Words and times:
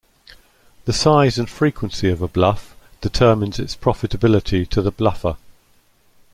The 0.85 0.93
size 0.93 1.37
and 1.37 1.47
frequency 1.47 2.09
of 2.09 2.23
a 2.23 2.27
bluff 2.27 2.75
determines 3.01 3.59
its 3.59 3.75
profitability 3.75 4.67
to 4.69 4.81
the 4.81 4.89
"bluffer". 4.89 5.37